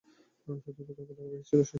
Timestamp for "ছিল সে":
1.49-1.69